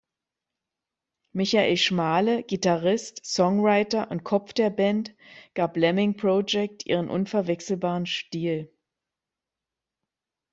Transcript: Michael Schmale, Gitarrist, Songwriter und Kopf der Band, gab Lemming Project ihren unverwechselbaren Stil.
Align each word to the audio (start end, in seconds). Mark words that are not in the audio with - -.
Michael 1.31 1.77
Schmale, 1.77 2.41
Gitarrist, 2.41 3.23
Songwriter 3.23 4.09
und 4.09 4.23
Kopf 4.23 4.51
der 4.53 4.71
Band, 4.71 5.15
gab 5.53 5.77
Lemming 5.77 6.17
Project 6.17 6.87
ihren 6.87 7.07
unverwechselbaren 7.07 8.07
Stil. 8.07 8.73